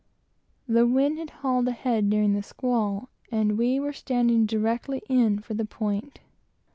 The 0.67 0.87
wind 0.87 1.19
had 1.19 1.29
hauled 1.29 1.67
ahead 1.67 2.09
during 2.09 2.33
the 2.33 2.41
squall, 2.41 3.09
and 3.31 3.55
we 3.55 3.79
were 3.79 3.93
standing 3.93 4.47
directly 4.47 5.03
in 5.07 5.37
for 5.37 5.53
the 5.53 5.63
point. 5.63 6.21